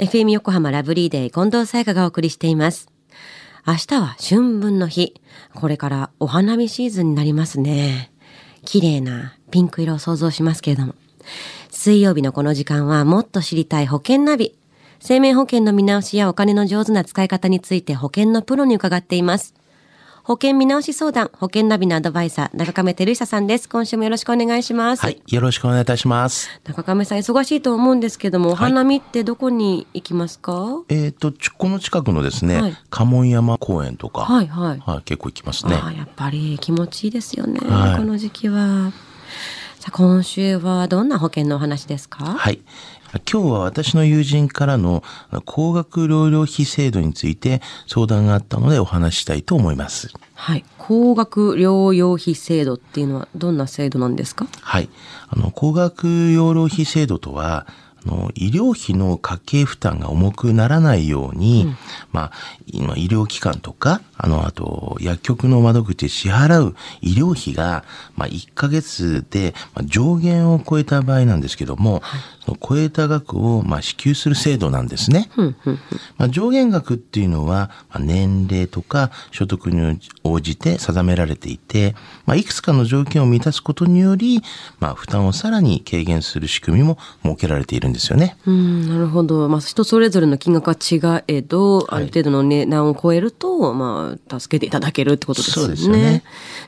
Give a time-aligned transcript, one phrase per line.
[0.00, 2.88] FM 横浜ラブリーデー近藤沙耶香がお送りしています。
[3.66, 5.20] 明日は春分の日。
[5.54, 8.10] これからお花見シーズンになりますね。
[8.64, 10.94] 綺麗なピンク色を想像しますけれども。
[11.70, 14.56] 水曜日のこの時間はもっと知りたい保険ナビ。
[15.00, 19.52] 生命保険の見直しやお金の上手な使い方について保険のプロに伺っています。
[20.22, 23.68] 保険見直し相談、保険ナビのアドバイザー、中亀照久さんです。
[23.68, 25.02] 今週もよろしくお願いします。
[25.02, 26.48] はい、よろしくお願いいたします。
[26.64, 34.78] 中亀さん、忙しいと思うんですけども、お花見ってどこに行きますか、えっ、と、ちこの近くのですね、はい家紋山公園とか、はい、はい。
[34.78, 35.74] はい、結構行きますね。
[35.74, 38.92] ああやっぱり気持ちいいですよね、はいこの時期は。
[39.78, 42.24] さあ今週はどんな保険のお話ですか？
[42.24, 42.60] はい。
[43.30, 45.02] 今日は私の友人からの
[45.44, 50.12] 高額療養費制度について相談があったのでお話ししたいと思います。
[50.34, 50.64] はい。
[50.78, 54.46] 高額療養費制度っていうのはどんな制度なんですか？
[54.60, 54.88] はい。
[55.28, 57.66] あの、高額養老費制度とは、
[58.06, 61.66] あの、医療費の家計負担が重くならないように、
[62.12, 62.32] まあ、
[62.66, 67.84] 今医療機関とか、あの、あと、薬局の窓口で支払う医療費が、
[68.16, 72.02] まあ、1ヶ月で、まあ、上限を超えた場合なんですけども、
[72.39, 75.30] その超えた額を、まあ、支給する制度なんですね。
[76.18, 81.94] まあ、上限額っていうのは、まあ、年齢とか所得に応じて定められていて、
[82.26, 84.42] まあ、いくつかの条件を満たすことにより、
[84.78, 88.36] まあ、負担をさらに軽減する仕組みも設けられているんですよね。
[88.46, 89.48] うん、なるほど。
[89.48, 95.68] まあ、人それぞれの金額は違えど、ある程度の値段を超えると、まあ、助けていただけるってことですよね。
[95.68, 96.22] そうですよね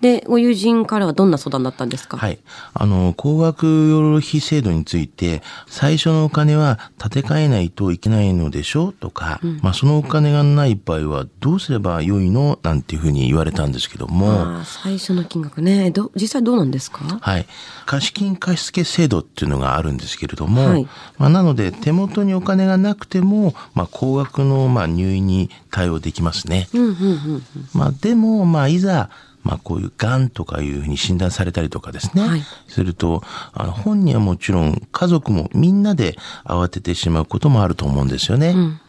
[0.00, 2.16] で、ご友人からはどんな相談だったんですか？
[2.16, 2.38] はい。
[2.74, 15.90] あの、高額養老費制度について、最初のお金は立て替えないといけないのでしょとか、まあ、そのお金がない場合はどうすればよいのなんていうふうに言われたんですけども、最初の金額ね。
[15.90, 17.18] ど、実際どうなんですか？
[17.20, 17.46] はい。
[17.86, 20.88] 貸金貸付制度っていうのがあるんですけれども、はい
[21.18, 26.68] まあ、なので手元にお金がなくても、まあ、高額のまあ入院に対応できますね。
[26.72, 27.42] うんうんうん。
[27.74, 29.10] まあ、でも、まあ、いざ、
[29.48, 32.22] まあ、こういう癌とかいうふうに診断されたりとかですね。
[32.22, 33.22] はいすると、
[33.54, 38.52] あの、本人はもちろん、家族もみんなで慌ててしまうこともあると思うんですよね。
[38.52, 38.80] ん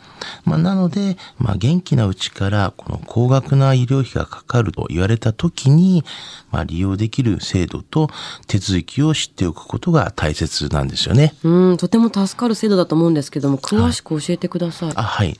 [0.46, 6.04] まあ、なので、まあ、元気なうちから、この高額な医療費がかかると言われたときに、
[6.52, 8.10] まあ、利用できる制度と
[8.48, 11.36] 手続きを知っておくことが大切なんですよね。
[11.44, 14.92] うん、とても助かる制度だと思うんですけども、詳しく教えてください。
[14.96, 15.38] あはい。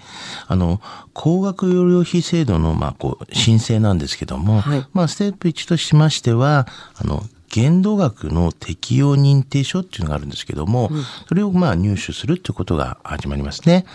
[0.48, 0.82] あの、
[1.14, 10.92] 高額療養費制度の、まあ、こう、申請なんですけども、はいまあ、ステップ1としましては、あの、限度額の適用認定書っていうのがあるんですけども、
[11.28, 13.86] それをまあ入手するっていうことが始まりますね。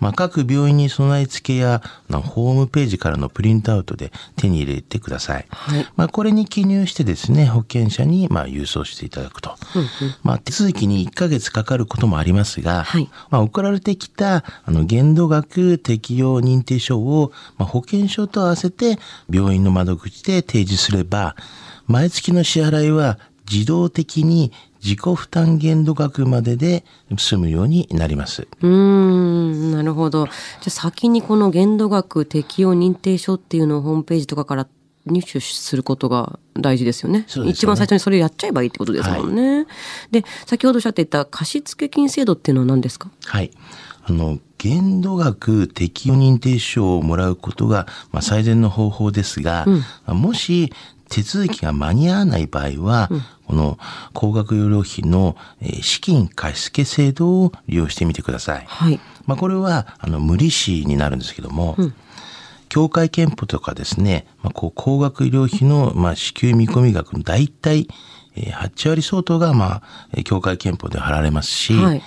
[0.00, 5.46] まあ、各病院に備え付けや、ホームページからのプリントアウトで手に入れてください。
[5.50, 9.56] はいまあ、これに記入してですね、保険者にまあ郵送していただくと。
[10.22, 18.98] まあ、手続きに1ヶ月かかることもありますが、はいまあ、送られてきたあの限度額適用認定書を、まあ、保険証と合わせて
[19.30, 21.36] 病院の窓口で提示すれば、
[21.90, 23.18] 毎月の支払いは
[23.50, 24.52] 自動的に
[24.82, 26.84] 自己負担限度額までで
[27.18, 28.46] 済むようになります。
[28.60, 30.26] うーん、なるほど。
[30.26, 30.32] じゃ
[30.68, 34.68] あ先にこの限度額適用認定書っていうのをホームページとかから
[35.04, 37.26] 入手することが大事ですよね。
[37.38, 39.66] ね一番最初にそれをやっちゃえばいいってことですもんね。
[40.12, 43.10] で、先ほどおっしゃっていた貸付金制度っていうのは何ですか？
[43.24, 43.50] はい。
[44.04, 50.72] あの、限度額適用認定書をもらうことが、まあ、最善の方法ですが、まあもし
[51.10, 53.10] 手続きが間に合わない場合は、
[53.46, 53.78] この
[54.14, 58.64] 高額養老費のえー資金貸付制度を利用してみてください。
[58.66, 58.96] はい。
[58.96, 61.76] ままあ、これは、あの、無利子になるんですけども、
[62.68, 67.88] 協会憲法とかですね、まあ、こう高額医療費の、まあ、支給見込み額の大体、
[68.36, 69.82] えー8割相当が、まあ、
[70.14, 72.02] えー協会憲法で払われますし、はい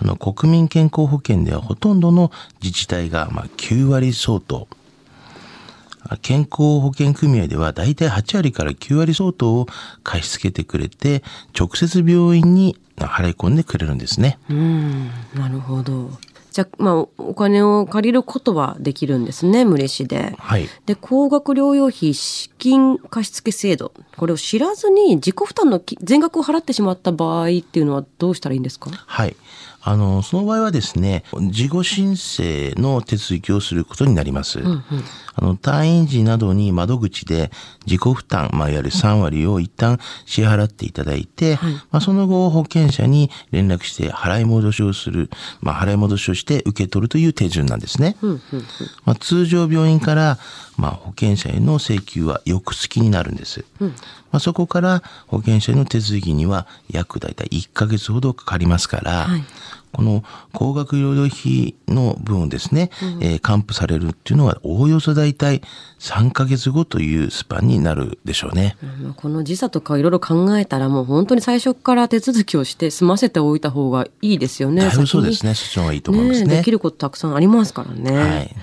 [0.00, 2.30] あの、国民健康保険ではほとんどの
[2.62, 4.76] 自治体が、まあ、9割相当、あ
[6.22, 9.66] 健康保険組合では大体8割から9割相当を
[10.02, 11.22] 貸し付けてくれて、
[11.58, 14.38] 直接病院に払い込んでくれるんですね。
[14.48, 16.10] うーん、なるほど。
[16.50, 20.34] じゃあ、まあ、お金を借りることはできるんですね、無利子で。
[20.38, 20.66] はい。
[20.86, 23.92] で、高額療養費資金貸付制度。
[24.16, 28.90] これを知らずに自己負担のき全額を払ってしまった場合っていうのはどうしたらいいんですか？
[28.90, 29.36] はい。
[29.88, 34.60] あの、その場合はですね、事後申請の手続きをすることになります。
[35.34, 37.50] あの、退院時などに窓口で
[37.86, 41.58] 自己負担、まあ、いわゆる3割を一旦支払っていただいて、
[41.90, 45.30] まあ、その後保険者に連絡して払い戻しをする、
[45.62, 48.16] まあ、払い戻しをして受け取るという手順なんですね。
[49.06, 50.38] まあ、通常病院から、
[50.76, 53.64] まあ、保険者への請求は翌月になるんです。
[53.80, 53.88] ま
[54.32, 59.44] あ、そこから保険者への手続きには約大体1ヶ月ほどかかりますから、はい
[59.92, 62.90] この高額療養費の分ですね、
[63.20, 65.62] えー還付されるっていうのは、おおよそ大体
[65.98, 68.76] 3ヶ月後というスパンになるでしょうね。
[69.02, 74.82] まあこの時差とかいろいろ考えたらもう本当に最初から手続きをして済ませておいた方がいいですよね。
[74.90, 75.54] そうで先すね。
[75.54, 76.46] そっちの方がいいとに思いますね。
[76.48, 78.12] ねできることたくさんありますからね。
[78.12, 78.56] はい。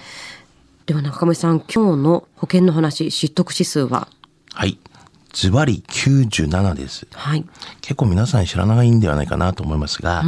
[0.85, 4.07] では中上さん、今日の保険の話、知得指数は？
[4.53, 4.77] はい。
[5.35, 7.07] ズバリ97です。
[7.11, 7.45] はい。
[7.81, 10.23] 結構皆さん知らないんではないかなと思いますが、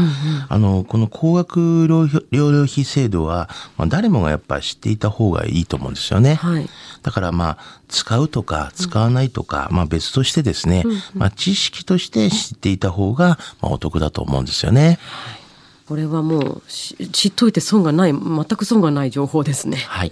[0.50, 6.36] あの、この高額療養費制度は、まあ、誰もがやっぱ知っていた方がいいと思うんですよね。
[6.36, 6.70] はい。
[7.04, 7.58] だからまあ、
[7.88, 10.84] 使うとか使わないとか、まあ別としてですね、
[11.14, 15.00] まあ知識として知っていた方が、まあお得だと思うんですよね。
[15.88, 19.78] これはもうし知っといて損がない、全く損がない情報ですね。
[19.78, 20.12] はい。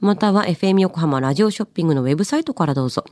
[0.00, 3.04] または FM 横浜ラジオショッピングのウェブサイトからどうぞ。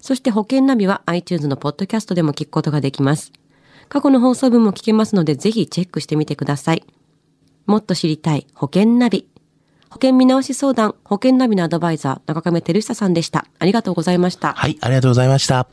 [0.00, 3.32] そして保険ナビは iTunes のポッドキャストでも聞くことができます。
[3.88, 6.84] 過去の放送分も聞けますのでぜひチェックしてみてください。
[7.66, 9.28] もっと知りたい保険ナビ。
[9.88, 13.46] 保険見直し相談、保険ナビのアドバイザー、中亀照久さんでした。
[13.60, 14.52] ありがとうございました。
[14.54, 15.68] はい、ありがとうございました。